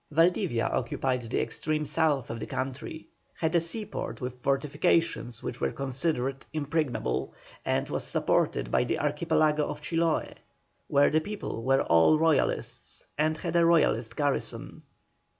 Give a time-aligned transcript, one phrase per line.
[0.09, 5.71] Valdivia occupied the extreme south of the country, had a seaport with fortifications which were
[5.71, 7.31] considered impregnable,
[7.65, 10.33] and was supported by the Archipelago of Chiloe,
[10.87, 14.81] where the people were all Royalists and had a Royalist garrison.